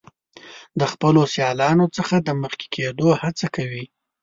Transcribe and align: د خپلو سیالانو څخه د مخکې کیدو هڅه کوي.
د 0.79 0.81
خپلو 0.91 1.21
سیالانو 1.33 1.85
څخه 1.97 2.15
د 2.21 2.29
مخکې 2.41 2.65
کیدو 2.75 3.09
هڅه 3.21 3.47
کوي. 3.55 3.85